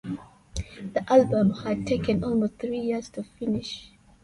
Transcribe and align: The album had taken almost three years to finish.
The 0.95 1.05
album 1.13 1.53
had 1.63 1.85
taken 1.85 2.23
almost 2.23 2.55
three 2.57 2.79
years 2.79 3.07
to 3.11 3.21
finish. 3.23 3.91